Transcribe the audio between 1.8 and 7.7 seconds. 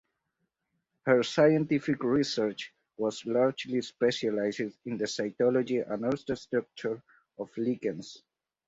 research was largely specialized in the cytology and ultrastructure of